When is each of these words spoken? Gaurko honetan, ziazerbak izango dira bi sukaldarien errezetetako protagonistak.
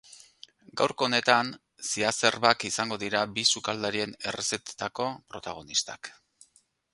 Gaurko 0.79 1.05
honetan, 1.07 1.51
ziazerbak 1.89 2.65
izango 2.69 2.97
dira 3.03 3.21
bi 3.35 3.45
sukaldarien 3.51 4.17
errezetetako 4.33 5.07
protagonistak. 5.35 6.11